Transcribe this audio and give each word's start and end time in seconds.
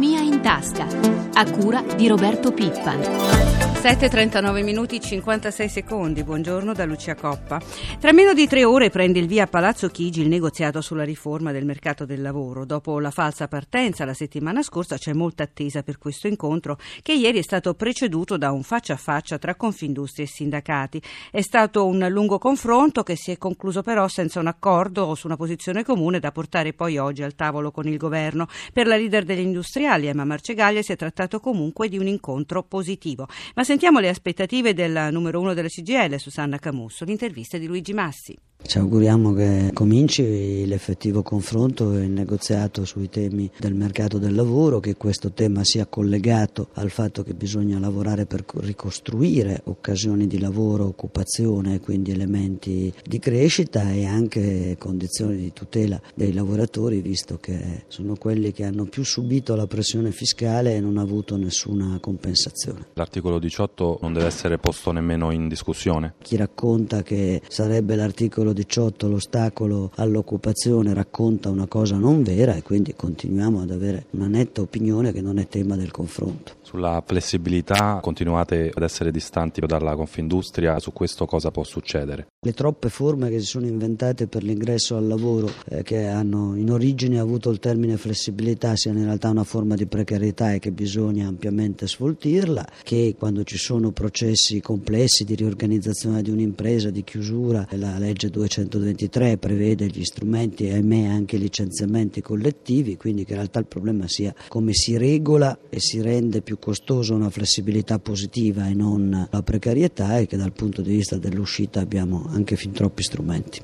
Economia 0.00 0.22
in 0.22 0.40
tasca, 0.40 1.19
a 1.34 1.50
cura 1.50 1.82
di 1.96 2.08
Roberto 2.08 2.52
Pippan. 2.52 3.60
7.39 3.80 4.62
minuti 4.62 4.96
e 4.96 5.00
56 5.00 5.68
secondi, 5.70 6.22
buongiorno 6.22 6.74
da 6.74 6.84
Lucia 6.84 7.14
Coppa. 7.14 7.58
Tra 7.98 8.12
meno 8.12 8.34
di 8.34 8.46
tre 8.46 8.62
ore 8.62 8.90
prende 8.90 9.20
il 9.20 9.26
via 9.26 9.44
a 9.44 9.46
Palazzo 9.46 9.88
Chigi 9.88 10.20
il 10.20 10.28
negoziato 10.28 10.82
sulla 10.82 11.02
riforma 11.02 11.50
del 11.50 11.64
mercato 11.64 12.04
del 12.04 12.20
lavoro. 12.20 12.66
Dopo 12.66 13.00
la 13.00 13.10
falsa 13.10 13.48
partenza 13.48 14.04
la 14.04 14.12
settimana 14.12 14.62
scorsa 14.62 14.98
c'è 14.98 15.14
molta 15.14 15.44
attesa 15.44 15.82
per 15.82 15.96
questo 15.96 16.26
incontro 16.26 16.78
che 17.00 17.14
ieri 17.14 17.38
è 17.38 17.42
stato 17.42 17.72
preceduto 17.72 18.36
da 18.36 18.50
un 18.50 18.62
faccia 18.62 18.92
a 18.92 18.98
faccia 18.98 19.38
tra 19.38 19.54
Confindustria 19.54 20.26
e 20.26 20.28
sindacati. 20.28 21.00
È 21.30 21.40
stato 21.40 21.86
un 21.86 22.06
lungo 22.10 22.36
confronto 22.36 23.02
che 23.02 23.16
si 23.16 23.30
è 23.30 23.38
concluso 23.38 23.80
però 23.80 24.08
senza 24.08 24.40
un 24.40 24.46
accordo 24.46 25.14
su 25.14 25.26
una 25.26 25.36
posizione 25.36 25.84
comune 25.84 26.18
da 26.18 26.32
portare 26.32 26.74
poi 26.74 26.98
oggi 26.98 27.22
al 27.22 27.34
tavolo 27.34 27.70
con 27.70 27.88
il 27.88 27.96
governo. 27.96 28.46
Per 28.74 28.86
la 28.86 28.96
leader 28.96 29.24
degli 29.24 29.40
industriali 29.40 30.06
Emma 30.06 30.26
Marcegaglia 30.26 30.82
si 30.82 30.92
è 30.92 30.96
trattato 30.96 31.19
comunque 31.40 31.88
di 31.88 31.98
un 31.98 32.06
incontro 32.06 32.62
positivo. 32.62 33.28
Ma 33.54 33.64
sentiamo 33.64 33.98
le 33.98 34.08
aspettative 34.08 34.72
del 34.72 35.08
numero 35.12 35.40
uno 35.40 35.54
della 35.54 35.68
CGL, 35.68 36.16
Susanna 36.16 36.58
Camusso, 36.58 37.04
l'intervista 37.04 37.58
di 37.58 37.66
Luigi 37.66 37.92
Massi. 37.92 38.38
Ci 38.62 38.78
auguriamo 38.78 39.32
che 39.32 39.70
cominci 39.74 40.64
l'effettivo 40.64 41.22
confronto 41.22 41.92
e 41.96 42.04
il 42.04 42.10
negoziato 42.10 42.84
sui 42.84 43.08
temi 43.08 43.50
del 43.58 43.74
mercato 43.74 44.18
del 44.18 44.34
lavoro, 44.34 44.78
che 44.78 44.96
questo 44.96 45.32
tema 45.32 45.64
sia 45.64 45.86
collegato 45.86 46.68
al 46.74 46.90
fatto 46.90 47.24
che 47.24 47.34
bisogna 47.34 47.80
lavorare 47.80 48.26
per 48.26 48.44
ricostruire 48.60 49.62
occasioni 49.64 50.28
di 50.28 50.38
lavoro, 50.38 50.86
occupazione, 50.86 51.80
quindi 51.80 52.12
elementi 52.12 52.92
di 53.02 53.18
crescita 53.18 53.90
e 53.90 54.06
anche 54.06 54.76
condizioni 54.78 55.36
di 55.36 55.52
tutela 55.52 56.00
dei 56.14 56.32
lavoratori, 56.32 57.00
visto 57.00 57.38
che 57.38 57.84
sono 57.88 58.14
quelli 58.14 58.52
che 58.52 58.64
hanno 58.64 58.84
più 58.84 59.02
subito 59.02 59.56
la 59.56 59.66
pressione 59.66 60.12
fiscale 60.12 60.76
e 60.76 60.80
non 60.80 60.90
hanno 60.90 61.00
avuto 61.00 61.36
nessuna 61.36 61.98
compensazione. 62.00 62.86
L'articolo 62.94 63.38
18 63.38 63.98
non 64.02 64.12
deve 64.12 64.26
essere 64.26 64.58
posto 64.58 64.92
nemmeno 64.92 65.32
in 65.32 65.48
discussione. 65.48 66.14
Chi 66.22 66.36
racconta 66.36 67.02
che 67.02 67.42
sarebbe 67.48 67.96
l'articolo 67.96 68.49
l'articolo 68.50 68.52
18 68.52 69.08
l'ostacolo 69.08 69.90
all'occupazione 69.96 70.92
racconta 70.92 71.50
una 71.50 71.66
cosa 71.66 71.96
non 71.96 72.22
vera 72.22 72.54
e 72.54 72.62
quindi 72.62 72.94
continuiamo 72.94 73.62
ad 73.62 73.70
avere 73.70 74.06
una 74.10 74.26
netta 74.26 74.60
opinione 74.60 75.12
che 75.12 75.20
non 75.20 75.38
è 75.38 75.48
tema 75.48 75.76
del 75.76 75.90
confronto. 75.90 76.58
Sulla 76.70 77.02
flessibilità 77.04 77.98
continuate 78.00 78.70
ad 78.72 78.84
essere 78.84 79.10
distanti 79.10 79.60
dalla 79.60 79.96
Confindustria, 79.96 80.78
su 80.78 80.92
questo 80.92 81.26
cosa 81.26 81.50
può 81.50 81.64
succedere? 81.64 82.28
Le 82.46 82.52
troppe 82.52 82.90
forme 82.90 83.28
che 83.28 83.40
si 83.40 83.46
sono 83.46 83.66
inventate 83.66 84.28
per 84.28 84.44
l'ingresso 84.44 84.96
al 84.96 85.08
lavoro, 85.08 85.50
eh, 85.68 85.82
che 85.82 86.06
hanno 86.06 86.54
in 86.54 86.70
origine 86.70 87.18
avuto 87.18 87.50
il 87.50 87.58
termine 87.58 87.96
flessibilità, 87.96 88.76
siano 88.76 89.00
in 89.00 89.06
realtà 89.06 89.30
una 89.30 89.42
forma 89.42 89.74
di 89.74 89.86
precarietà 89.86 90.52
e 90.52 90.60
che 90.60 90.70
bisogna 90.70 91.26
ampiamente 91.26 91.88
sfoltirla, 91.88 92.64
che 92.84 93.16
quando 93.18 93.42
ci 93.42 93.58
sono 93.58 93.90
processi 93.90 94.60
complessi 94.60 95.24
di 95.24 95.34
riorganizzazione 95.34 96.22
di 96.22 96.30
un'impresa, 96.30 96.90
di 96.90 97.02
chiusura, 97.02 97.66
la 97.70 97.98
legge 97.98 98.30
223 98.30 99.38
prevede 99.38 99.88
gli 99.88 100.04
strumenti 100.04 100.68
e 100.68 100.74
ahimè 100.74 101.06
anche 101.06 101.36
licenziamenti 101.36 102.20
collettivi, 102.20 102.96
quindi 102.96 103.24
che 103.24 103.32
in 103.32 103.38
realtà 103.38 103.58
il 103.58 103.66
problema 103.66 104.06
sia 104.06 104.32
come 104.46 104.72
si 104.72 104.96
regola 104.96 105.58
e 105.68 105.80
si 105.80 106.00
rende 106.00 106.42
più 106.42 106.58
costosa 106.60 107.14
una 107.14 107.30
flessibilità 107.30 107.98
positiva 107.98 108.68
e 108.68 108.74
non 108.74 109.26
la 109.28 109.42
precarietà 109.42 110.18
e 110.18 110.26
che 110.26 110.36
dal 110.36 110.52
punto 110.52 110.82
di 110.82 110.94
vista 110.94 111.16
dell'uscita 111.16 111.80
abbiamo 111.80 112.26
anche 112.30 112.54
fin 112.54 112.70
troppi 112.70 113.02
strumenti. 113.02 113.60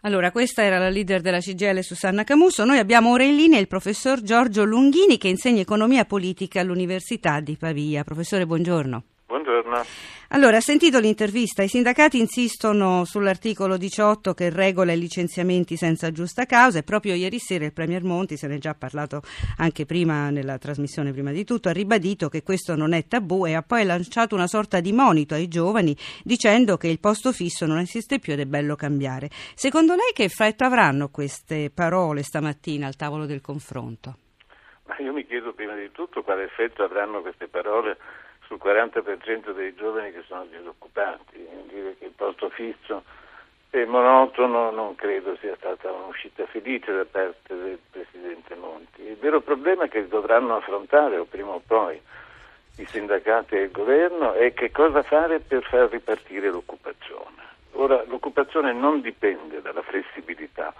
Allora, 0.00 0.32
questa 0.32 0.64
era 0.64 0.78
la 0.78 0.88
leader 0.88 1.20
della 1.20 1.38
CGL 1.38 1.78
Susanna 1.80 2.24
Camusso. 2.24 2.64
Noi 2.64 2.78
abbiamo 2.78 3.12
ora 3.12 3.22
in 3.22 3.36
linea 3.36 3.60
il 3.60 3.68
professor 3.68 4.20
Giorgio 4.20 4.64
Lunghini 4.64 5.16
che 5.16 5.28
insegna 5.28 5.60
economia 5.60 6.04
politica 6.04 6.60
all'Università 6.60 7.38
di 7.38 7.56
Pavia. 7.56 8.02
Professore, 8.02 8.44
buongiorno. 8.44 9.04
Buongiorno. 9.72 10.10
Allora, 10.34 10.58
ha 10.58 10.60
sentito 10.60 10.98
l'intervista. 10.98 11.62
I 11.62 11.68
sindacati 11.68 12.18
insistono 12.18 13.04
sull'articolo 13.04 13.76
18 13.76 14.32
che 14.32 14.50
regola 14.50 14.92
i 14.92 14.98
licenziamenti 14.98 15.76
senza 15.76 16.10
giusta 16.10 16.46
causa 16.46 16.78
e 16.78 16.82
proprio 16.82 17.14
ieri 17.14 17.38
sera 17.38 17.66
il 17.66 17.72
Premier 17.72 18.02
Monti, 18.02 18.36
se 18.36 18.46
ne 18.46 18.56
è 18.56 18.58
già 18.58 18.74
parlato 18.74 19.20
anche 19.58 19.84
prima 19.84 20.30
nella 20.30 20.56
trasmissione 20.56 21.12
prima 21.12 21.32
di 21.32 21.44
tutto, 21.44 21.68
ha 21.68 21.72
ribadito 21.72 22.28
che 22.28 22.42
questo 22.42 22.74
non 22.76 22.92
è 22.92 23.06
tabù 23.06 23.46
e 23.46 23.54
ha 23.54 23.62
poi 23.62 23.84
lanciato 23.84 24.34
una 24.34 24.46
sorta 24.46 24.80
di 24.80 24.92
monito 24.92 25.34
ai 25.34 25.48
giovani 25.48 25.94
dicendo 26.22 26.78
che 26.78 26.88
il 26.88 26.98
posto 26.98 27.32
fisso 27.32 27.66
non 27.66 27.78
esiste 27.78 28.18
più 28.18 28.32
ed 28.32 28.40
è 28.40 28.46
bello 28.46 28.74
cambiare. 28.74 29.28
Secondo 29.54 29.94
lei 29.94 30.12
che 30.14 30.24
effetto 30.24 30.64
avranno 30.64 31.08
queste 31.08 31.70
parole 31.70 32.22
stamattina 32.22 32.86
al 32.86 32.96
tavolo 32.96 33.26
del 33.26 33.42
confronto? 33.42 34.16
Ma 34.86 34.96
io 34.98 35.12
mi 35.12 35.26
chiedo 35.26 35.52
prima 35.52 35.74
di 35.74 35.90
tutto 35.92 36.22
quale 36.22 36.44
effetto 36.44 36.82
avranno 36.82 37.20
queste 37.20 37.48
parole 37.48 37.98
sul 38.52 38.60
40% 38.62 39.52
dei 39.52 39.74
giovani 39.74 40.12
che 40.12 40.22
sono 40.26 40.44
disoccupati. 40.50 41.48
Dire 41.68 41.96
che 41.98 42.04
il 42.06 42.12
posto 42.14 42.50
fisso 42.50 43.02
è 43.70 43.84
monotono 43.86 44.70
non 44.70 44.94
credo 44.94 45.36
sia 45.40 45.56
stata 45.56 45.90
un'uscita 45.90 46.44
felice 46.46 46.92
da 46.92 47.06
parte 47.10 47.54
del 47.54 47.78
Presidente 47.90 48.54
Monti. 48.54 49.02
Il 49.02 49.16
vero 49.16 49.40
problema 49.40 49.88
che 49.88 50.06
dovranno 50.06 50.56
affrontare 50.56 51.16
o 51.16 51.24
prima 51.24 51.52
o 51.52 51.62
poi 51.66 51.98
i 52.76 52.86
sindacati 52.86 53.54
e 53.54 53.62
il 53.62 53.70
governo 53.70 54.34
è 54.34 54.52
che 54.52 54.70
cosa 54.70 55.02
fare 55.02 55.40
per 55.40 55.62
far 55.62 55.88
ripartire 55.88 56.50
l'occupazione. 56.50 57.40
Ora, 57.72 58.02
l'occupazione 58.06 58.74
non 58.74 59.00
dipende 59.00 59.62
dalla 59.62 59.82
flessibilità 59.82 60.74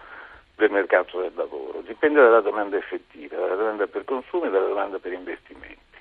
del 0.56 0.71
mercato 0.71 1.21
del 1.21 1.33
lavoro, 1.34 1.81
dipende 1.81 2.21
dalla 2.21 2.41
domanda 2.41 2.77
effettiva, 2.77 3.37
dalla 3.37 3.54
domanda 3.54 3.87
per 3.87 4.04
consumo 4.04 4.44
e 4.44 4.50
dalla 4.50 4.69
domanda 4.69 4.99
per 4.99 5.12
investimenti 5.12 5.91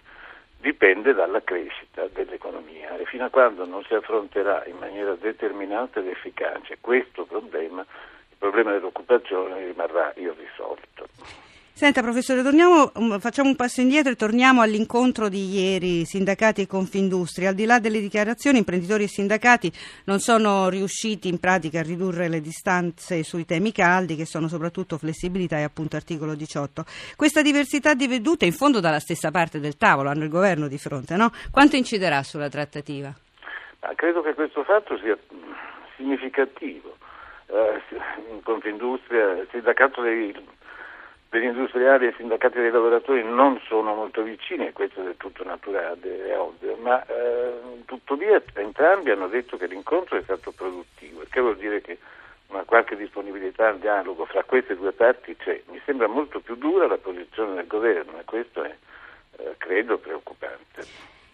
dipende 0.61 1.13
dalla 1.13 1.41
crescita 1.41 2.07
dell'economia 2.07 2.95
e 2.97 3.05
fino 3.05 3.25
a 3.25 3.29
quando 3.29 3.65
non 3.65 3.83
si 3.83 3.95
affronterà 3.95 4.63
in 4.65 4.77
maniera 4.77 5.15
determinata 5.15 5.99
ed 5.99 6.07
efficace 6.07 6.77
questo 6.79 7.25
problema, 7.25 7.81
il 7.81 8.37
problema 8.37 8.71
dell'occupazione 8.71 9.65
rimarrà 9.65 10.13
irrisolto. 10.15 11.07
Senta 11.73 12.01
professore, 12.01 12.43
torniamo, 12.43 12.91
um, 12.95 13.19
facciamo 13.19 13.49
un 13.49 13.55
passo 13.55 13.81
indietro 13.81 14.11
e 14.11 14.15
torniamo 14.15 14.61
all'incontro 14.61 15.29
di 15.29 15.49
ieri, 15.49 16.05
sindacati 16.05 16.61
e 16.61 16.67
Confindustria. 16.67 17.49
Al 17.49 17.55
di 17.55 17.65
là 17.65 17.79
delle 17.79 17.99
dichiarazioni, 17.99 18.59
imprenditori 18.59 19.05
e 19.05 19.07
sindacati 19.07 19.71
non 20.05 20.19
sono 20.19 20.69
riusciti 20.69 21.27
in 21.27 21.39
pratica 21.39 21.79
a 21.79 21.83
ridurre 21.83 22.27
le 22.27 22.39
distanze 22.39 23.23
sui 23.23 23.45
temi 23.45 23.71
caldi, 23.71 24.15
che 24.15 24.25
sono 24.25 24.47
soprattutto 24.47 24.97
flessibilità 24.97 25.57
e 25.57 25.63
appunto 25.63 25.95
articolo 25.95 26.35
18. 26.35 26.83
Questa 27.15 27.41
diversità 27.41 27.95
di 27.95 28.07
vedute, 28.07 28.45
in 28.45 28.53
fondo 28.53 28.79
dalla 28.79 28.99
stessa 28.99 29.31
parte 29.31 29.59
del 29.59 29.77
tavolo, 29.77 30.09
hanno 30.09 30.23
il 30.23 30.29
governo 30.29 30.67
di 30.67 30.77
fronte, 30.77 31.15
no? 31.15 31.31
Quanto 31.49 31.77
inciderà 31.77 32.21
sulla 32.21 32.49
trattativa? 32.49 33.11
Ma 33.79 33.93
credo 33.95 34.21
che 34.21 34.35
questo 34.35 34.63
fatto 34.63 34.99
sia 34.99 35.17
significativo. 35.95 36.97
Eh, 37.47 37.81
in 38.29 38.43
Confindustria, 38.43 39.31
il 39.31 39.47
sindacato 39.51 40.01
dei 40.01 40.35
degli 41.31 41.45
industriali 41.45 42.05
e 42.05 42.09
i 42.09 42.13
sindacati 42.17 42.59
dei 42.59 42.71
lavoratori 42.71 43.23
non 43.23 43.57
sono 43.65 43.95
molto 43.95 44.21
vicini 44.21 44.67
e 44.67 44.73
questo 44.73 45.07
è 45.07 45.15
tutto 45.15 45.45
naturale, 45.45 46.27
è 46.27 46.37
ovvio, 46.37 46.75
ma 46.75 47.01
eh, 47.05 47.53
tuttavia 47.85 48.43
entrambi 48.55 49.11
hanno 49.11 49.29
detto 49.29 49.55
che 49.55 49.67
l'incontro 49.67 50.17
è 50.17 50.23
stato 50.23 50.51
produttivo, 50.51 51.21
il 51.21 51.29
che 51.29 51.39
vuol 51.39 51.55
dire 51.55 51.79
che 51.79 51.97
una 52.47 52.63
qualche 52.63 52.97
disponibilità 52.97 53.69
al 53.69 53.79
dialogo 53.79 54.25
fra 54.25 54.43
queste 54.43 54.75
due 54.75 54.91
parti 54.91 55.37
c'è. 55.37 55.61
Mi 55.67 55.79
sembra 55.85 56.07
molto 56.07 56.41
più 56.41 56.55
dura 56.55 56.85
la 56.85 56.97
posizione 56.97 57.55
del 57.55 57.67
governo 57.67 58.19
e 58.19 58.25
questo 58.25 58.63
è, 58.63 58.75
eh, 59.37 59.55
credo, 59.57 59.99
preoccupante. 59.99 60.85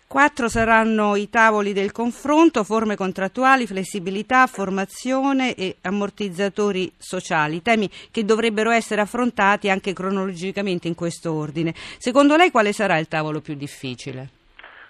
Quattro 0.10 0.48
saranno 0.48 1.18
i 1.18 1.30
tavoli 1.30 1.74
del 1.74 1.92
confronto, 1.92 2.64
forme 2.64 2.96
contrattuali, 2.96 3.68
flessibilità, 3.68 4.48
formazione 4.48 5.54
e 5.54 5.76
ammortizzatori 5.82 6.90
sociali, 6.98 7.62
temi 7.62 7.90
che 8.10 8.24
dovrebbero 8.24 8.72
essere 8.72 9.02
affrontati 9.02 9.70
anche 9.70 9.92
cronologicamente 9.92 10.88
in 10.88 10.96
questo 10.96 11.34
ordine. 11.34 11.74
Secondo 11.76 12.38
lei 12.38 12.52
quale 12.52 12.72
sarà 12.72 12.98
il 13.00 13.10
tavolo 13.10 13.42
più 13.42 13.56
difficile? 13.56 14.30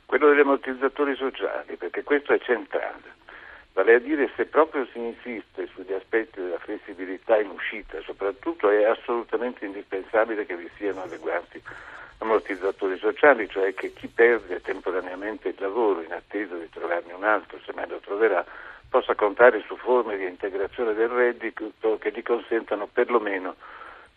Quello 0.05 0.29
degli 0.29 0.41
ammortizzatori 0.41 1.15
sociali, 1.15 1.77
perché 1.77 2.03
questo 2.03 2.33
è 2.33 2.39
centrale. 2.39 3.15
Vale 3.73 3.95
a 3.95 3.99
dire 3.99 4.29
se 4.35 4.45
proprio 4.45 4.87
si 4.93 4.99
insiste 4.99 5.67
sugli 5.73 5.93
aspetti 5.93 6.39
della 6.39 6.59
flessibilità 6.59 7.39
in 7.39 7.49
uscita, 7.49 7.99
soprattutto 8.05 8.69
è 8.69 8.83
assolutamente 8.83 9.65
indispensabile 9.65 10.45
che 10.45 10.55
vi 10.55 10.69
siano 10.77 11.01
adeguati 11.01 11.59
ammortizzatori 12.19 12.97
sociali, 12.97 13.47
cioè 13.49 13.73
che 13.73 13.93
chi 13.93 14.07
perde 14.07 14.61
temporaneamente 14.61 15.49
il 15.49 15.55
lavoro 15.59 16.01
in 16.01 16.13
attesa 16.13 16.55
di 16.55 16.69
trovarne 16.69 17.13
un 17.13 17.23
altro, 17.23 17.59
se 17.65 17.73
mai 17.73 17.87
lo 17.87 17.99
troverà, 17.99 18.45
possa 18.89 19.15
contare 19.15 19.63
su 19.67 19.75
forme 19.77 20.17
di 20.17 20.25
integrazione 20.25 20.93
del 20.93 21.09
reddito 21.09 21.97
che 21.99 22.11
gli 22.11 22.23
consentano 22.23 22.87
perlomeno 22.87 23.55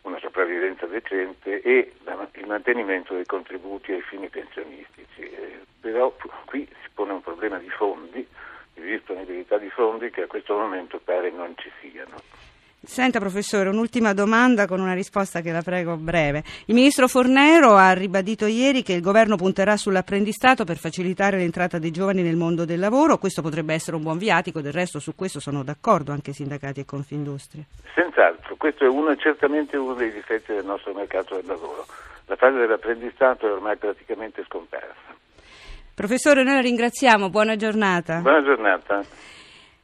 una 0.02 0.18
sopravvivenza 0.18 0.86
decente 0.86 1.60
e 1.60 1.92
il 2.32 2.46
mantenimento 2.46 3.14
dei 3.14 3.26
contributi 3.26 3.92
ai 3.92 4.00
fini 4.00 4.28
pensionistici. 4.28 5.22
Eh, 5.22 5.60
però 5.80 6.14
qui 6.46 6.66
si 6.82 6.88
pone 6.94 7.12
un 7.12 7.20
problema 7.20 7.58
di 7.58 7.68
fondi, 7.68 8.26
di 8.74 8.82
disponibilità 8.82 9.58
di 9.58 9.68
fondi 9.68 10.10
che 10.10 10.22
a 10.22 10.26
questo 10.26 10.56
momento 10.56 11.00
pare 11.02 11.30
non 11.30 11.54
ci 11.56 11.70
siano. 11.80 12.16
Senta 12.82 13.18
professore, 13.18 13.68
un'ultima 13.68 14.14
domanda 14.14 14.66
con 14.66 14.80
una 14.80 14.94
risposta 14.94 15.42
che 15.42 15.52
la 15.52 15.60
prego 15.60 15.96
breve. 15.96 16.42
Il 16.64 16.74
ministro 16.74 17.08
Fornero 17.08 17.76
ha 17.76 17.92
ribadito 17.92 18.46
ieri 18.46 18.82
che 18.82 18.94
il 18.94 19.02
governo 19.02 19.36
punterà 19.36 19.76
sull'apprendistato 19.76 20.64
per 20.64 20.78
facilitare 20.78 21.36
l'entrata 21.36 21.78
dei 21.78 21.90
giovani 21.90 22.22
nel 22.22 22.36
mondo 22.36 22.64
del 22.64 22.78
lavoro. 22.78 23.18
Questo 23.18 23.42
potrebbe 23.42 23.74
essere 23.74 23.96
un 23.96 24.02
buon 24.02 24.16
viatico, 24.16 24.62
del 24.62 24.72
resto 24.72 24.98
su 24.98 25.14
questo 25.14 25.40
sono 25.40 25.62
d'accordo 25.62 26.12
anche 26.12 26.30
i 26.30 26.32
sindacati 26.32 26.80
e 26.80 26.84
Confindustria. 26.86 27.62
Senz'altro, 27.94 28.56
questo 28.56 28.86
è 28.86 28.88
uno, 28.88 29.14
certamente 29.16 29.76
uno 29.76 29.92
dei 29.92 30.10
difetti 30.10 30.54
del 30.54 30.64
nostro 30.64 30.94
mercato 30.94 31.34
del 31.34 31.44
lavoro. 31.44 31.84
La 32.26 32.36
fase 32.36 32.56
dell'apprendistato 32.56 33.46
è 33.46 33.52
ormai 33.52 33.76
praticamente 33.76 34.42
scomparsa. 34.46 34.94
Professore, 35.94 36.42
noi 36.44 36.54
la 36.54 36.60
ringraziamo, 36.60 37.28
buona 37.28 37.56
giornata. 37.56 38.20
Buona 38.20 38.42
giornata. 38.42 39.04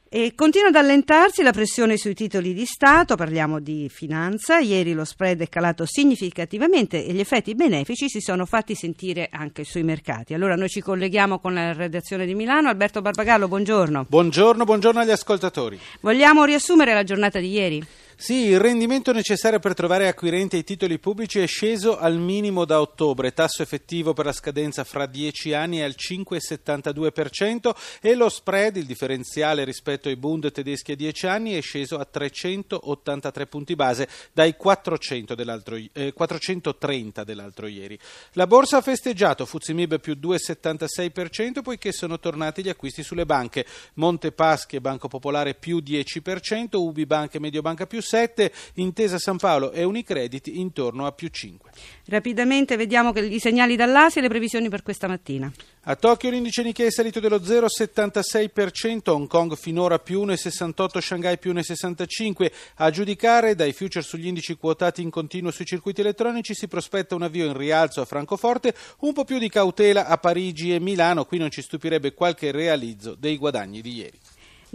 E 0.08 0.34
continua 0.36 0.68
ad 0.68 0.76
allentarsi 0.76 1.42
la 1.42 1.50
pressione 1.50 1.96
sui 1.96 2.14
titoli 2.14 2.54
di 2.54 2.64
Stato, 2.64 3.16
parliamo 3.16 3.58
di 3.58 3.88
finanza, 3.92 4.60
ieri 4.60 4.92
lo 4.92 5.04
spread 5.04 5.40
è 5.40 5.48
calato 5.48 5.84
significativamente 5.84 7.04
e 7.04 7.12
gli 7.12 7.18
effetti 7.18 7.56
benefici 7.56 8.08
si 8.08 8.20
sono 8.20 8.46
fatti 8.46 8.76
sentire 8.76 9.28
anche 9.32 9.64
sui 9.64 9.82
mercati. 9.82 10.32
Allora 10.32 10.54
noi 10.54 10.68
ci 10.68 10.80
colleghiamo 10.80 11.40
con 11.40 11.54
la 11.54 11.72
redazione 11.72 12.24
di 12.24 12.36
Milano, 12.36 12.68
Alberto 12.68 13.02
Barbagallo, 13.02 13.48
buongiorno. 13.48 14.06
Buongiorno, 14.08 14.64
buongiorno 14.64 15.00
agli 15.00 15.10
ascoltatori. 15.10 15.76
Vogliamo 16.00 16.44
riassumere 16.44 16.94
la 16.94 17.02
giornata 17.02 17.40
di 17.40 17.50
ieri? 17.50 17.84
Sì, 18.18 18.46
il 18.46 18.58
rendimento 18.58 19.12
necessario 19.12 19.58
per 19.58 19.74
trovare 19.74 20.08
acquirenti 20.08 20.56
ai 20.56 20.64
titoli 20.64 20.98
pubblici 20.98 21.38
è 21.38 21.46
sceso 21.46 21.98
al 21.98 22.16
minimo 22.16 22.64
da 22.64 22.80
ottobre, 22.80 23.34
tasso 23.34 23.60
effettivo 23.60 24.14
per 24.14 24.24
la 24.24 24.32
scadenza 24.32 24.84
fra 24.84 25.04
10 25.04 25.52
anni 25.52 25.76
è 25.76 25.82
al 25.82 25.94
5,72% 25.98 27.74
e 28.00 28.14
lo 28.14 28.30
spread, 28.30 28.76
il 28.76 28.86
differenziale 28.86 29.64
rispetto 29.64 30.08
ai 30.08 30.16
Bund 30.16 30.50
tedeschi 30.50 30.92
a 30.92 30.96
10 30.96 31.26
anni, 31.26 31.52
è 31.52 31.60
sceso 31.60 31.98
a 31.98 32.06
383 32.06 33.46
punti 33.48 33.76
base 33.76 34.08
dai 34.32 34.56
400 34.56 35.34
dell'altro, 35.34 35.78
eh, 35.92 36.14
430 36.14 37.22
dell'altro 37.22 37.66
ieri. 37.66 37.98
La 38.32 38.46
borsa 38.46 38.78
ha 38.78 38.80
festeggiato, 38.80 39.44
Fuzimib 39.44 40.00
più 40.00 40.14
2,76% 40.18 41.60
poiché 41.60 41.92
sono 41.92 42.18
tornati 42.18 42.62
gli 42.62 42.70
acquisti 42.70 43.02
sulle 43.02 43.26
banche, 43.26 43.66
Montepaschi 43.94 44.76
e 44.76 44.80
Banco 44.80 45.06
Popolare 45.06 45.52
più 45.52 45.82
10%, 45.84 46.76
Ubi 46.76 47.04
Banca 47.04 47.36
e 47.36 47.40
Mediobanca 47.40 47.86
più 47.86 48.04
7, 48.06 48.52
Intesa 48.74 49.18
San 49.18 49.36
Paolo 49.36 49.72
e 49.72 49.84
Unicredit 49.84 50.46
intorno 50.46 51.06
a 51.06 51.12
più 51.12 51.28
5. 51.28 51.70
Rapidamente 52.06 52.76
vediamo 52.76 53.12
i 53.14 53.40
segnali 53.40 53.74
dall'Asia 53.74 54.20
e 54.20 54.22
le 54.22 54.30
previsioni 54.30 54.68
per 54.68 54.82
questa 54.82 55.08
mattina. 55.08 55.52
A 55.88 55.94
Tokyo 55.94 56.30
l'indice 56.30 56.62
Nikkei 56.62 56.86
è 56.86 56.90
salito 56.90 57.20
dello 57.20 57.38
0,76%, 57.38 59.10
Hong 59.10 59.26
Kong 59.28 59.56
finora 59.56 59.98
più 59.98 60.24
1,68%, 60.24 60.98
Shanghai 61.00 61.38
più 61.38 61.52
1,65%. 61.52 62.50
A 62.76 62.90
giudicare 62.90 63.54
dai 63.54 63.72
future 63.72 64.04
sugli 64.04 64.26
indici 64.26 64.56
quotati 64.56 65.02
in 65.02 65.10
continuo 65.10 65.50
sui 65.50 65.64
circuiti 65.64 66.00
elettronici 66.00 66.54
si 66.54 66.68
prospetta 66.68 67.14
un 67.14 67.22
avvio 67.22 67.46
in 67.46 67.56
rialzo 67.56 68.00
a 68.00 68.04
Francoforte, 68.04 68.74
un 69.00 69.12
po' 69.12 69.24
più 69.24 69.38
di 69.38 69.48
cautela 69.48 70.06
a 70.06 70.16
Parigi 70.18 70.74
e 70.74 70.80
Milano, 70.80 71.24
qui 71.24 71.38
non 71.38 71.50
ci 71.50 71.62
stupirebbe 71.62 72.14
qualche 72.14 72.50
realizzo 72.50 73.14
dei 73.14 73.36
guadagni 73.36 73.80
di 73.80 73.94
ieri. 73.94 74.18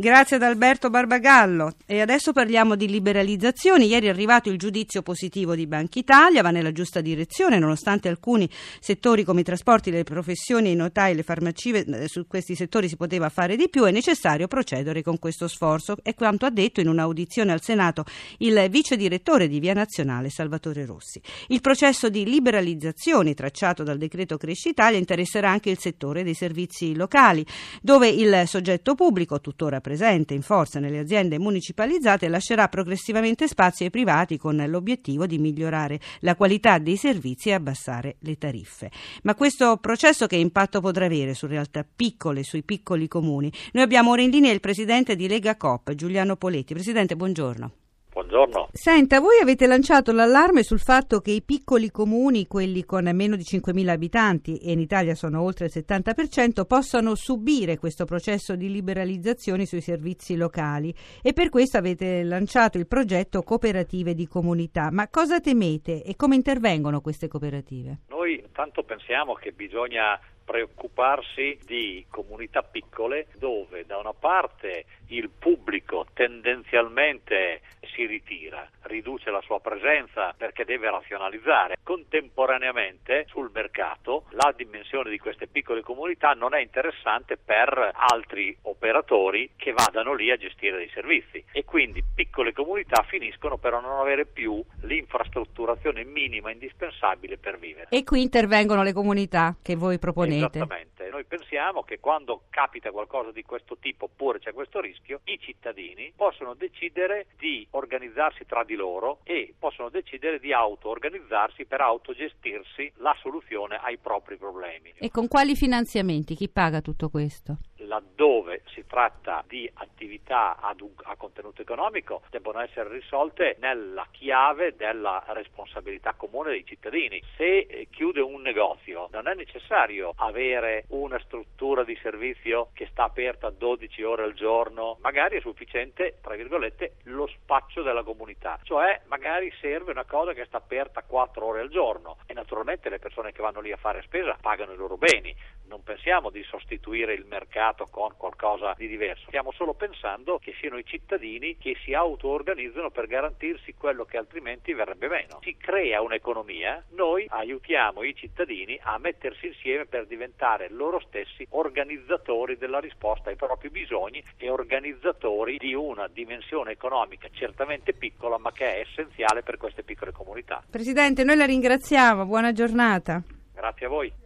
Grazie 0.01 0.37
ad 0.37 0.41
Alberto 0.41 0.89
Barbagallo. 0.89 1.73
E 1.85 2.01
adesso 2.01 2.33
parliamo 2.33 2.75
di 2.75 2.87
liberalizzazioni. 2.87 3.85
Ieri 3.85 4.07
è 4.07 4.09
arrivato 4.09 4.49
il 4.49 4.57
giudizio 4.57 5.03
positivo 5.03 5.53
di 5.53 5.67
Banca 5.67 5.99
Italia, 5.99 6.41
va 6.41 6.49
nella 6.49 6.71
giusta 6.71 7.01
direzione, 7.01 7.59
nonostante 7.59 8.09
alcuni 8.09 8.49
settori 8.79 9.23
come 9.23 9.41
i 9.41 9.43
trasporti, 9.43 9.91
le 9.91 10.01
professioni, 10.01 10.71
i 10.71 10.75
notai, 10.75 11.13
le 11.13 11.21
farmacie, 11.21 11.85
eh, 11.85 12.07
su 12.07 12.25
questi 12.25 12.55
settori 12.55 12.89
si 12.89 12.95
poteva 12.95 13.29
fare 13.29 13.55
di 13.55 13.69
più, 13.69 13.83
è 13.83 13.91
necessario 13.91 14.47
procedere 14.47 15.03
con 15.03 15.19
questo 15.19 15.47
sforzo. 15.47 15.95
È 16.01 16.15
quanto 16.15 16.47
ha 16.47 16.49
detto 16.49 16.81
in 16.81 16.87
un'audizione 16.87 17.51
al 17.51 17.61
Senato 17.61 18.03
il 18.39 18.65
vice 18.71 18.97
direttore 18.97 19.47
di 19.47 19.59
Via 19.59 19.73
Nazionale 19.73 20.31
Salvatore 20.31 20.83
Rossi. 20.83 21.21
Il 21.49 21.61
processo 21.61 22.09
di 22.09 22.25
liberalizzazioni 22.25 23.35
tracciato 23.35 23.83
dal 23.83 23.99
decreto 23.99 24.37
Cresci 24.37 24.69
Italia 24.69 24.97
interesserà 24.97 25.51
anche 25.51 25.69
il 25.69 25.77
settore 25.77 26.23
dei 26.23 26.33
servizi 26.33 26.95
locali, 26.95 27.45
dove 27.83 28.07
il 28.07 28.47
soggetto 28.47 28.95
pubblico, 28.95 29.39
tuttora 29.39 29.75
presente 29.75 29.89
in 30.33 30.41
forza 30.41 30.79
nelle 30.79 30.99
aziende 30.99 31.39
municipalizzate 31.39 32.27
lascerà 32.27 32.67
progressivamente 32.67 33.47
spazio 33.47 33.85
ai 33.85 33.91
privati 33.91 34.37
con 34.37 34.55
l'obiettivo 34.67 35.25
di 35.25 35.37
migliorare 35.37 35.99
la 36.19 36.35
qualità 36.35 36.77
dei 36.77 36.97
servizi 36.97 37.49
e 37.49 37.53
abbassare 37.53 38.17
le 38.19 38.37
tariffe. 38.37 38.91
Ma 39.23 39.35
questo 39.35 39.77
processo 39.77 40.27
che 40.27 40.35
impatto 40.35 40.81
potrà 40.81 41.05
avere 41.05 41.33
su 41.33 41.47
realtà 41.47 41.83
piccole, 41.83 42.43
sui 42.43 42.63
piccoli 42.63 43.07
comuni? 43.07 43.51
Noi 43.73 43.83
abbiamo 43.83 44.11
ora 44.11 44.21
in 44.21 44.29
linea 44.29 44.51
il 44.51 44.59
presidente 44.59 45.15
di 45.15 45.27
Lega 45.27 45.55
Coop, 45.57 45.93
Giuliano 45.93 46.35
Poletti. 46.35 46.73
Presidente, 46.73 47.15
buongiorno. 47.15 47.80
Buongiorno. 48.13 48.67
Senta, 48.73 49.21
voi 49.21 49.39
avete 49.41 49.67
lanciato 49.67 50.11
l'allarme 50.11 50.63
sul 50.63 50.79
fatto 50.79 51.21
che 51.21 51.31
i 51.31 51.41
piccoli 51.41 51.89
comuni, 51.91 52.45
quelli 52.45 52.83
con 52.83 53.09
meno 53.13 53.37
di 53.37 53.43
5.000 53.43 53.87
abitanti, 53.87 54.57
e 54.57 54.73
in 54.73 54.79
Italia 54.81 55.15
sono 55.15 55.41
oltre 55.41 55.67
il 55.67 55.71
70%, 55.73 56.65
possano 56.65 57.15
subire 57.15 57.77
questo 57.77 58.03
processo 58.03 58.57
di 58.57 58.69
liberalizzazione 58.69 59.65
sui 59.65 59.79
servizi 59.79 60.35
locali 60.35 60.93
e 61.21 61.31
per 61.31 61.47
questo 61.47 61.77
avete 61.77 62.23
lanciato 62.23 62.77
il 62.77 62.85
progetto 62.85 63.43
Cooperative 63.43 64.13
di 64.13 64.27
Comunità. 64.27 64.89
Ma 64.91 65.07
cosa 65.07 65.39
temete 65.39 66.03
e 66.03 66.17
come 66.17 66.35
intervengono 66.35 66.99
queste 66.99 67.29
cooperative? 67.29 67.99
Noi 68.09 68.41
intanto 68.43 68.83
pensiamo 68.83 69.35
che 69.35 69.53
bisogna 69.53 70.19
preoccuparsi 70.43 71.57
di 71.65 72.05
comunità 72.09 72.61
piccole 72.61 73.27
dove 73.37 73.85
da 73.85 73.97
una 73.97 74.13
parte 74.13 74.85
il 75.07 75.29
pubblico 75.29 76.05
tendenzialmente 76.13 77.61
si 77.93 78.05
ritira, 78.05 78.67
riduce 78.83 79.29
la 79.29 79.41
sua 79.41 79.59
presenza 79.59 80.33
perché 80.37 80.65
deve 80.65 80.89
razionalizzare. 80.89 81.77
Contemporaneamente 81.83 83.25
sul 83.29 83.49
mercato 83.53 84.25
la 84.31 84.53
dimensione 84.55 85.09
di 85.09 85.17
queste 85.17 85.47
piccole 85.47 85.81
comunità 85.81 86.31
non 86.31 86.53
è 86.53 86.61
interessante 86.61 87.37
per 87.37 87.91
altri 87.93 88.55
operatori 88.63 89.51
che 89.55 89.73
vadano 89.73 90.13
lì 90.13 90.31
a 90.31 90.37
gestire 90.37 90.77
dei 90.77 90.89
servizi 90.93 91.43
e 91.51 91.65
quindi 91.65 92.03
piccole 92.13 92.53
comunità 92.53 93.03
finiscono 93.07 93.57
per 93.57 93.73
non 93.73 93.99
avere 93.99 94.25
più 94.25 94.63
l'infrastrutturazione 94.81 96.03
minima 96.03 96.51
indispensabile 96.51 97.37
per 97.37 97.59
vivere. 97.59 97.87
E 97.89 98.03
qui 98.03 98.21
intervengono 98.21 98.83
le 98.83 98.93
comunità 98.93 99.55
che 99.61 99.75
voi 99.75 99.99
proponete. 99.99 100.57
Esattamente. 100.57 101.00
Noi 101.11 101.25
pensiamo 101.25 101.83
che 101.83 101.99
quando 101.99 102.43
capita 102.49 102.89
qualcosa 102.89 103.31
di 103.31 103.43
questo 103.43 103.77
tipo 103.77 104.05
oppure 104.05 104.39
c'è 104.39 104.53
questo 104.53 104.79
rischio, 104.79 105.19
i 105.25 105.37
cittadini 105.41 106.13
possono 106.15 106.53
decidere 106.53 107.27
di 107.37 107.67
organizzarsi 107.71 108.45
tra 108.45 108.63
di 108.63 108.75
loro 108.75 109.19
e 109.23 109.53
possono 109.59 109.89
decidere 109.89 110.39
di 110.39 110.53
auto-organizzarsi 110.53 111.65
per 111.65 111.81
autogestirsi 111.81 112.93
la 112.97 113.13
soluzione 113.19 113.75
ai 113.83 113.97
propri 113.97 114.37
problemi. 114.37 114.93
E 114.97 115.11
con 115.11 115.27
quali 115.27 115.55
finanziamenti? 115.57 116.33
Chi 116.33 116.47
paga 116.47 116.79
tutto 116.79 117.09
questo? 117.09 117.57
Laddove 117.85 118.61
si 118.73 118.85
tratta 118.85 119.43
di 119.47 119.69
attività 119.73 120.57
un, 120.79 120.91
a 121.03 121.15
contenuto 121.15 121.61
economico 121.61 122.21
debbono 122.29 122.59
essere 122.59 122.89
risolte 122.89 123.55
nella 123.59 124.07
chiave 124.11 124.75
della 124.75 125.23
responsabilità 125.27 126.13
comune 126.13 126.51
dei 126.51 126.65
cittadini. 126.65 127.21
Se 127.35 127.59
eh, 127.59 127.87
chiude 127.89 128.21
un 128.21 128.41
negozio 128.41 129.07
non 129.11 129.27
è 129.27 129.33
necessario 129.33 130.13
avere 130.15 130.85
una 130.89 131.19
struttura 131.19 131.83
di 131.83 131.97
servizio 132.01 132.69
che 132.73 132.87
sta 132.91 133.03
aperta 133.03 133.49
12 133.49 134.03
ore 134.03 134.23
al 134.23 134.33
giorno, 134.33 134.97
magari 135.01 135.37
è 135.37 135.41
sufficiente, 135.41 136.17
tra 136.21 136.35
virgolette, 136.35 136.95
lo 137.03 137.27
spaccio 137.27 137.81
della 137.81 138.03
comunità, 138.03 138.59
cioè 138.63 139.01
magari 139.07 139.51
serve 139.59 139.91
una 139.91 140.05
cosa 140.05 140.33
che 140.33 140.45
sta 140.45 140.57
aperta 140.57 141.03
4 141.03 141.45
ore 141.45 141.61
al 141.61 141.69
giorno 141.69 142.17
e 142.25 142.33
naturalmente 142.33 142.89
le 142.89 142.99
persone 142.99 143.31
che 143.31 143.41
vanno 143.41 143.61
lì 143.61 143.71
a 143.71 143.77
fare 143.77 144.01
spesa 144.03 144.37
pagano 144.39 144.73
i 144.73 144.77
loro 144.77 144.97
beni, 144.97 145.35
non 145.67 145.83
pensiamo 145.83 146.29
di 146.29 146.43
sostituire 146.43 147.13
il 147.13 147.25
mercato 147.25 147.70
con 147.89 148.13
qualcosa 148.17 148.73
di 148.77 148.87
diverso, 148.87 149.25
stiamo 149.27 149.51
solo 149.51 149.73
pensando 149.73 150.37
che 150.39 150.53
siano 150.59 150.77
i 150.77 150.85
cittadini 150.85 151.57
che 151.57 151.75
si 151.83 151.93
auto-organizzano 151.93 152.91
per 152.91 153.07
garantirsi 153.07 153.73
quello 153.73 154.05
che 154.05 154.17
altrimenti 154.17 154.73
verrebbe 154.73 155.07
meno. 155.07 155.39
Si 155.41 155.55
crea 155.57 156.01
un'economia, 156.01 156.83
noi 156.91 157.25
aiutiamo 157.29 158.03
i 158.03 158.15
cittadini 158.15 158.77
a 158.81 158.97
mettersi 158.97 159.47
insieme 159.47 159.85
per 159.85 160.05
diventare 160.07 160.69
loro 160.69 160.99
stessi 160.99 161.45
organizzatori 161.49 162.57
della 162.57 162.79
risposta 162.79 163.29
ai 163.29 163.35
propri 163.35 163.69
bisogni 163.69 164.23
e 164.37 164.49
organizzatori 164.49 165.57
di 165.57 165.73
una 165.73 166.07
dimensione 166.07 166.71
economica 166.71 167.27
certamente 167.31 167.93
piccola 167.93 168.37
ma 168.37 168.51
che 168.51 168.75
è 168.75 168.79
essenziale 168.79 169.43
per 169.43 169.57
queste 169.57 169.83
piccole 169.83 170.11
comunità. 170.11 170.63
Presidente, 170.69 171.23
noi 171.23 171.37
la 171.37 171.45
ringraziamo, 171.45 172.25
buona 172.25 172.51
giornata. 172.51 173.21
Grazie 173.53 173.85
a 173.85 173.89
voi. 173.89 174.20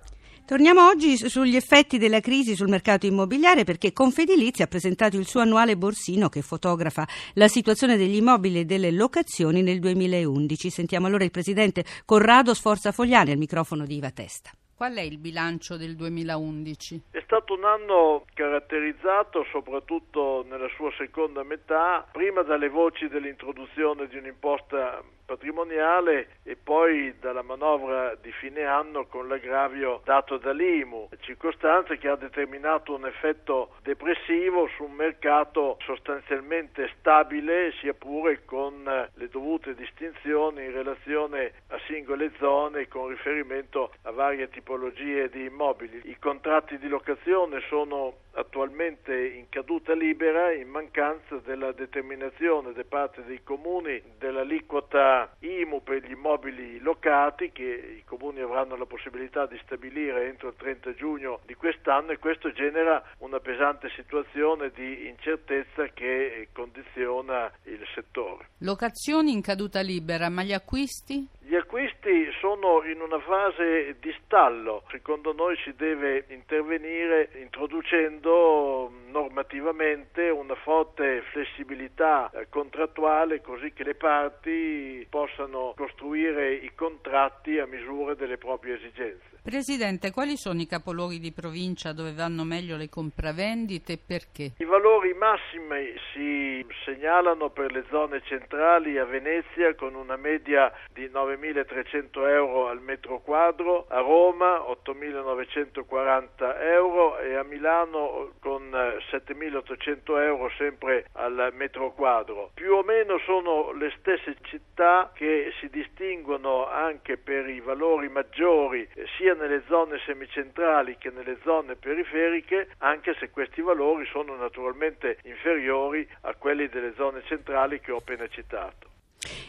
Torniamo 0.46 0.86
oggi 0.86 1.18
sugli 1.18 1.56
effetti 1.56 1.98
della 1.98 2.20
crisi 2.20 2.56
sul 2.56 2.70
mercato 2.70 3.08
immobiliare 3.08 3.64
perché 3.64 3.92
Confedilizia 3.92 4.66
ha 4.66 4.68
presentato 4.68 5.18
il 5.18 5.26
suo 5.26 5.40
annuale 5.42 5.76
borsino 5.76 6.30
che 6.30 6.44
fotografa 6.44 7.08
la 7.34 7.48
situazione 7.48 7.98
degli 7.98 8.18
immobili 8.18 8.60
e 8.60 8.66
delle 8.66 8.92
locazioni 8.92 9.64
nel 9.64 9.80
2011. 9.80 10.70
Sentiamo 10.70 11.08
allora 11.08 11.24
il 11.24 11.32
presidente 11.32 11.84
Corrado 12.06 12.54
Sforza 12.54 12.92
Fogliani 12.92 13.32
al 13.32 13.40
microfono 13.40 13.88
di 13.88 13.96
Iva 13.96 14.12
Testa. 14.12 14.52
Qual 14.76 14.94
è 14.94 15.02
il 15.02 15.18
bilancio 15.18 15.78
del 15.78 15.96
2011? 15.96 17.02
È 17.10 17.25
stato 17.36 17.56
un 17.56 17.66
anno 17.66 18.24
caratterizzato 18.34 19.44
soprattutto 19.52 20.46
nella 20.48 20.70
sua 20.70 20.90
seconda 20.94 21.44
metà, 21.44 22.08
prima 22.10 22.44
dalle 22.44 22.70
voci 22.70 23.10
dell'introduzione 23.10 24.08
di 24.08 24.16
un'imposta 24.16 25.04
patrimoniale 25.26 26.38
e 26.44 26.56
poi 26.56 27.16
dalla 27.20 27.42
manovra 27.42 28.16
di 28.22 28.32
fine 28.32 28.64
anno 28.64 29.08
con 29.08 29.28
l'aggravio 29.28 30.02
dato 30.06 30.38
dall'IMU, 30.38 31.10
circostanza 31.22 31.96
che 31.96 32.08
ha 32.08 32.16
determinato 32.16 32.94
un 32.94 33.08
effetto 33.08 33.72
depressivo 33.82 34.70
su 34.76 34.84
un 34.84 34.92
mercato 34.92 35.78
sostanzialmente 35.82 36.92
stabile 37.00 37.74
sia 37.82 37.96
pure 37.96 38.46
con 38.46 38.84
le 38.84 39.28
dovute 39.30 39.74
distinzioni 39.74 40.64
in 40.66 40.72
relazione 40.72 41.54
a 41.70 41.80
singole 41.88 42.32
zone 42.38 42.88
con 42.88 43.08
riferimento 43.08 43.92
a 44.04 44.12
varie 44.12 44.48
tipologie 44.50 45.28
di 45.30 45.46
immobili. 45.46 46.02
I 46.06 46.18
contratti 46.20 46.78
di 46.78 46.88
locazione 46.88 47.24
sono 47.70 48.24
attualmente 48.36 49.28
in 49.28 49.48
caduta 49.50 49.94
libera 49.94 50.52
in 50.54 50.68
mancanza 50.68 51.38
della 51.44 51.72
determinazione 51.72 52.74
da 52.74 52.84
parte 52.88 53.24
dei 53.24 53.42
comuni 53.44 54.02
dell'aliquota 54.18 55.36
IMU 55.40 55.82
per 55.84 56.06
gli 56.06 56.12
immobili 56.12 56.80
locati 56.80 57.52
che 57.52 57.98
i 58.00 58.04
comuni 58.06 58.42
avranno 58.42 58.76
la 58.76 58.86
possibilità 58.86 59.46
di 59.46 59.60
stabilire 59.64 60.28
entro 60.28 60.50
il 60.50 60.56
30 60.58 60.94
giugno 60.96 61.40
di 61.46 61.54
quest'anno 61.56 62.12
e 62.12 62.18
questo 62.18 62.52
genera 62.52 63.02
una 63.20 63.40
pesante 63.40 63.90
situazione 63.96 64.72
di 64.72 65.08
incertezza 65.08 65.88
che 65.94 66.50
condiziona 66.52 67.52
il 67.64 67.86
settore. 67.94 68.50
Locazioni 68.60 69.32
in 69.32 69.42
caduta 69.42 69.80
libera, 69.82 70.30
ma 70.30 70.44
gli 70.44 70.54
acquisti? 70.54 71.28
Gli 71.40 71.56
acquisti 71.56 71.95
sono 72.40 72.84
in 72.84 73.02
una 73.02 73.20
fase 73.20 73.96
di 74.00 74.14
stallo, 74.24 74.84
secondo 74.90 75.34
noi 75.34 75.56
si 75.64 75.74
deve 75.76 76.26
intervenire 76.30 77.30
introducendo 77.42 78.92
normativamente 79.08 80.30
una 80.30 80.54
forte 80.56 81.24
flessibilità 81.32 82.30
eh, 82.30 82.48
contrattuale 82.50 83.42
così 83.42 83.74
che 83.74 83.84
le 83.84 83.96
parti 83.96 85.06
possano 85.10 85.74
costruire 85.76 86.54
i 86.54 86.72
contratti 86.76 87.58
a 87.58 87.66
misura 87.66 88.14
delle 88.14 88.38
proprie 88.38 88.76
esigenze. 88.76 89.35
Presidente, 89.46 90.10
quali 90.10 90.38
sono 90.38 90.60
i 90.60 90.66
capoluoghi 90.66 91.20
di 91.20 91.32
provincia 91.32 91.94
dove 91.94 92.14
vanno 92.14 92.44
meglio 92.44 92.78
le 92.78 92.90
compravendite 92.90 93.94
e 93.94 94.00
perché? 94.04 94.54
I 94.58 94.66
valori 94.66 95.14
massimi 95.14 95.94
si 96.12 96.66
segnalano 96.84 97.52
per 97.52 97.72
le 97.72 97.86
zone 97.92 98.24
centrali 98.24 98.98
a 98.98 99.06
Venezia 99.06 99.76
con 99.76 99.94
una 99.94 100.16
media 100.16 100.74
di 100.92 101.06
9.300 101.06 102.28
euro 102.28 102.70
al 102.70 102.82
metro 102.82 103.20
quadro, 103.20 103.86
a 103.90 104.00
Roma 104.00 104.66
8.940 104.84 106.62
euro 106.62 107.20
e 107.20 107.36
a 107.36 107.44
Milano 107.44 108.32
con 108.40 108.72
7.800 108.72 110.24
euro 110.24 110.50
sempre 110.58 111.06
al 111.12 111.52
metro 111.54 111.92
quadro. 111.94 112.50
Più 112.56 112.74
o 112.74 112.82
meno 112.82 113.20
sono 113.20 113.72
le 113.74 113.94
stesse 114.00 114.38
città 114.42 115.12
che 115.14 115.54
si 115.60 115.70
distinguono 115.70 116.68
anche 116.68 117.18
per 117.18 117.48
i 117.48 117.60
valori 117.60 118.10
maggiori 118.10 118.90
sia 119.18 119.34
nelle 119.36 119.64
zone 119.68 120.00
semicentrali 120.06 120.98
che 120.98 121.12
nelle 121.12 121.38
zone 121.44 121.76
periferiche, 121.76 122.70
anche 122.80 123.16
se 123.20 123.30
questi 123.30 123.62
valori 123.62 124.06
sono 124.08 124.36
naturalmente 124.36 125.20
inferiori 125.24 126.08
a 126.22 126.34
quelli 126.36 126.68
delle 126.68 126.94
zone 126.96 127.22
centrali 127.26 127.80
che 127.80 127.92
ho 127.92 127.98
appena 127.98 128.28
citato. 128.28 128.90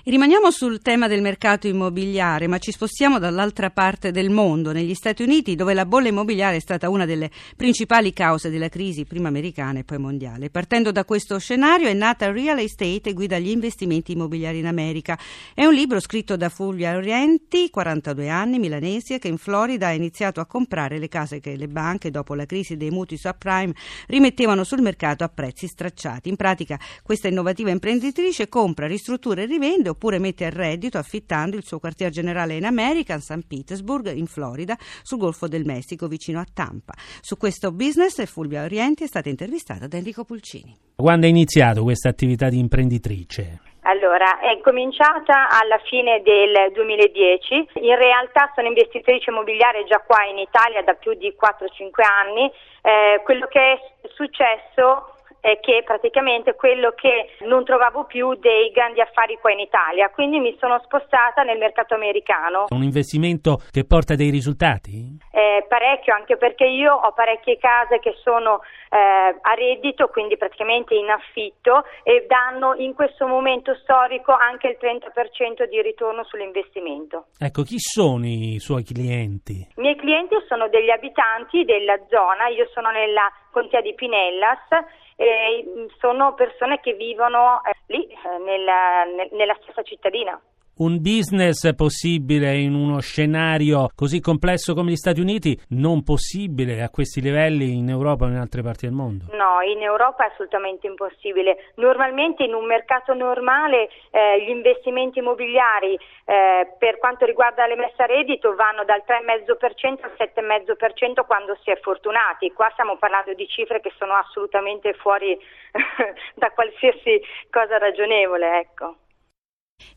Rimaniamo 0.09 0.53
sul 0.53 0.83
tema 0.83 1.09
del 1.09 1.21
mercato 1.21 1.67
immobiliare, 1.67 2.47
ma 2.47 2.59
ci 2.59 2.71
spostiamo 2.71 3.19
dall'altra 3.19 3.71
parte 3.71 4.13
del 4.13 4.31
mondo, 4.31 4.71
negli 4.71 4.95
Stati 4.95 5.25
Uniti, 5.25 5.57
dove 5.57 5.75
la 5.75 5.85
bolla 5.85 6.07
immobiliare 6.07 6.55
è 6.55 6.61
stata 6.61 6.89
una 6.89 7.05
delle 7.05 7.29
principali 7.57 8.13
cause 8.13 8.49
della 8.49 8.69
crisi, 8.69 9.05
prima 9.05 9.27
americana 9.27 9.81
e 9.81 9.83
poi 9.83 9.99
mondiale. 9.99 10.49
Partendo 10.49 10.93
da 10.93 11.05
questo 11.05 11.41
scenario 11.41 11.89
è 11.89 11.93
nata 11.93 12.31
Real 12.31 12.61
Estate 12.61 13.11
e 13.11 13.13
guida 13.15 13.41
gli 13.41 13.49
investimenti 13.49 14.13
immobiliari 14.13 14.61
in 14.61 14.67
America. 14.67 15.19
È 15.53 15.65
un 15.65 15.75
libro 15.75 15.99
scritto 15.99 16.37
da 16.37 16.51
Fulvia 16.51 16.95
Orienti, 16.95 17.69
42 17.69 18.29
anni, 18.29 18.61
milanese, 18.61 19.19
che 19.19 19.27
in 19.27 19.39
Florida 19.39 19.89
ha 19.89 19.93
iniziato 19.93 20.39
a 20.39 20.47
comprare 20.47 21.01
le 21.01 21.09
case 21.09 21.41
che 21.41 21.57
le 21.57 21.67
banche, 21.67 22.13
dopo 22.13 22.37
la 22.37 22.47
crisi 22.47 22.77
dei 22.77 22.91
mutui 22.91 23.17
subprime, 23.17 23.75
rimettevano 24.07 24.63
sul 24.63 24.83
mercato 24.83 25.25
a 25.25 25.29
prezzi 25.29 25.67
stracciati. 25.67 26.29
In 26.29 26.37
pratica, 26.37 26.79
questa 27.03 27.27
innovativa 27.27 27.71
imprenditrice 27.71 28.49
compra, 28.49 28.87
ristruttura 28.87 29.43
e 29.43 29.47
rivende 29.47 29.95
oppure 29.97 30.19
mette 30.19 30.45
a 30.45 30.51
reddito 30.51 30.99
affittando 30.99 31.57
il 31.57 31.65
suo 31.65 31.79
quartier 31.79 32.11
generale 32.11 32.55
in 32.55 32.65
America, 32.65 33.15
a 33.15 33.19
St. 33.19 33.47
Petersburg, 33.49 34.13
in 34.13 34.27
Florida, 34.27 34.77
sul 34.79 35.19
Golfo 35.19 35.49
del 35.49 35.65
Messico, 35.65 36.07
vicino 36.07 36.39
a 36.39 36.45
Tampa. 36.53 36.93
Su 37.23 37.37
questo 37.39 37.73
business 37.73 38.23
Fulvia 38.27 38.63
Orienti 38.63 39.05
è 39.05 39.07
stata 39.07 39.31
intervistata 39.31 39.87
da 39.87 39.97
Enrico 39.97 40.25
Pulcini. 40.25 40.77
Quando 40.95 41.27
è 41.27 41.31
iniziato 41.31 41.83
questa 41.83 42.11
attività 42.11 42.49
di 42.49 42.59
imprenditrice? 42.59 43.61
Allora, 43.89 44.41
è 44.41 44.61
cominciata 44.61 45.49
alla 45.49 45.79
fine 45.85 46.21
del 46.23 46.73
2010, 46.73 47.69
in 47.75 47.97
realtà 47.97 48.51
sono 48.55 48.67
investitrice 48.67 49.31
immobiliare 49.31 49.85
già 49.85 50.01
qua 50.01 50.25
in 50.25 50.39
Italia 50.39 50.83
da 50.83 50.95
più 50.95 51.15
di 51.15 51.33
4-5 51.39 52.03
anni, 52.03 52.51
eh, 52.83 53.23
quello 53.23 53.47
che 53.47 53.61
è 53.61 53.81
successo 54.13 55.16
eh, 55.47 55.61
che 55.61 55.85
praticamente 55.85 56.57
quello 56.57 56.91
che 56.91 57.29
non 57.47 57.65
trovavo 57.65 58.03
più 58.05 58.35
dei 58.35 58.73
grandi 58.73 59.01
affari 59.01 59.39
qua 59.41 59.53
in 59.53 59.61
Italia, 59.61 60.11
quindi 60.11 60.41
mi 60.41 60.57
sono 60.59 60.81
spostata 60.83 61.43
nel 61.43 61.57
mercato 61.57 61.95
americano. 61.95 62.65
Un 62.71 62.83
investimento 62.83 63.61
che 63.71 63.85
porta 63.85 64.17
dei 64.17 64.31
risultati? 64.31 65.17
Eh, 65.31 65.65
parecchio, 65.69 66.15
anche 66.15 66.37
perché 66.37 66.67
io 66.67 66.93
ho 66.93 67.13
parecchie 67.13 67.59
case 67.59 68.01
che 68.01 68.17
sono 68.25 68.59
eh, 68.91 68.97
a 69.41 69.55
reddito, 69.55 70.09
quindi 70.09 70.37
praticamente 70.37 70.95
in 70.95 71.11
affitto 71.11 71.85
e 72.03 72.27
danno 72.27 72.75
in 72.75 72.95
questo 72.95 73.27
momento 73.27 73.75
storico 73.83 74.33
anche 74.33 74.69
il 74.69 74.79
30% 74.81 75.69
di 75.69 75.81
ritorno 75.83 76.25
sull'investimento. 76.25 77.27
Ecco, 77.39 77.63
chi 77.63 77.79
sono 77.79 78.27
i 78.27 78.59
suoi 78.59 78.85
clienti? 78.85 79.67
I 79.77 79.81
miei 79.81 79.97
clienti 79.97 80.37
sono 80.49 80.69
degli 80.69 80.91
abitanti 80.91 81.65
della 81.65 81.99
zona, 82.09 82.49
io 82.49 82.69
sono 82.73 82.91
nella 82.91 83.31
contea 83.51 83.81
di 83.81 83.95
Pinellas 83.95 84.69
e 85.17 85.87
sono 85.99 86.35
persone 86.35 86.81
che 86.81 86.93
vivono 86.93 87.63
eh, 87.65 87.75
lì, 87.87 88.07
eh, 88.07 88.39
nella, 88.45 89.05
nella 89.33 89.57
stessa 89.63 89.83
cittadina 89.83 90.39
un 90.79 91.01
business 91.01 91.75
possibile 91.75 92.59
in 92.59 92.75
uno 92.75 93.01
scenario 93.01 93.89
così 93.95 94.21
complesso 94.21 94.75
come 94.75 94.91
gli 94.91 94.97
Stati 94.97 95.21
Uniti, 95.21 95.59
non 95.71 96.03
possibile 96.03 96.83
a 96.83 96.91
questi 96.91 97.23
livelli 97.23 97.79
in 97.79 97.89
Europa 97.89 98.27
o 98.27 98.29
in 98.29 98.37
altre 98.37 98.61
parti 98.61 98.85
del 98.85 98.95
mondo? 98.95 99.25
No, 99.33 99.63
in 99.63 99.83
Europa 99.83 100.25
è 100.25 100.33
assolutamente 100.33 100.87
impossibile. 100.87 101.73
Normalmente 101.77 102.45
in 102.45 102.53
un 102.53 102.67
mercato 102.67 103.15
normale 103.15 103.89
eh, 104.11 104.43
gli 104.45 104.51
investimenti 104.51 105.21
immobiliari 105.21 105.95
eh, 105.95 106.75
per 106.79 106.99
quanto 106.99 107.25
riguarda 107.25 107.67
le 107.67 107.77
messe 107.77 108.03
a 108.03 108.07
reddito 108.07 108.55
vanno 108.55 108.85
dal 108.85 109.03
3,5% 109.07 110.03
al 110.03 110.13
7,5% 110.19 111.25
quando 111.27 111.57
si 111.63 111.71
è 111.71 111.79
fortunati. 111.81 112.53
Qua 112.53 112.69
stiamo 112.73 112.99
parlando 112.99 113.33
di 113.33 113.49
cifre 113.49 113.81
che 113.81 113.93
sono 113.97 114.13
assolutamente 114.13 114.93
fuori 114.93 115.39
da 116.35 116.51
qualsiasi 116.51 117.23
cosa 117.51 117.79
ragionevole, 117.79 118.59
ecco. 118.59 118.97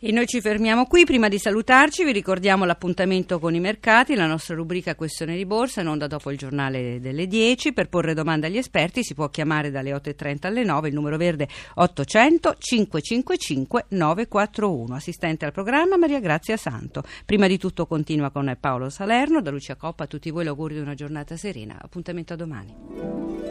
E 0.01 0.13
noi 0.13 0.27
ci 0.27 0.39
fermiamo 0.39 0.85
qui. 0.85 1.03
Prima 1.03 1.27
di 1.27 1.37
salutarci 1.37 2.05
vi 2.05 2.13
ricordiamo 2.13 2.63
l'appuntamento 2.63 3.37
con 3.37 3.53
i 3.53 3.59
mercati, 3.59 4.15
la 4.15 4.27
nostra 4.27 4.55
rubrica 4.55 4.95
Questione 4.95 5.35
di 5.35 5.45
Borsa, 5.45 5.81
in 5.81 5.87
onda 5.87 6.07
dopo 6.07 6.31
il 6.31 6.37
giornale 6.37 7.01
delle 7.01 7.27
10. 7.27 7.73
Per 7.73 7.89
porre 7.89 8.13
domande 8.13 8.47
agli 8.47 8.55
esperti 8.55 9.03
si 9.03 9.13
può 9.13 9.27
chiamare 9.27 9.71
dalle 9.71 9.91
8.30 9.91 10.47
alle 10.47 10.63
9, 10.63 10.87
il 10.87 10.93
numero 10.93 11.17
verde 11.17 11.49
800 11.75 12.55
555 12.57 13.85
941. 13.89 14.95
Assistente 14.95 15.43
al 15.43 15.51
programma 15.51 15.97
Maria 15.97 16.21
Grazia 16.21 16.55
Santo. 16.55 17.03
Prima 17.25 17.47
di 17.47 17.57
tutto 17.57 17.85
continua 17.85 18.29
con 18.31 18.55
Paolo 18.57 18.89
Salerno, 18.89 19.41
da 19.41 19.51
Lucia 19.51 19.75
Coppa 19.75 20.05
a 20.05 20.07
tutti 20.07 20.29
voi 20.29 20.45
l'augurio 20.45 20.77
di 20.77 20.83
una 20.83 20.95
giornata 20.95 21.35
serena. 21.35 21.77
Appuntamento 21.77 22.31
a 22.31 22.37
domani. 22.37 23.48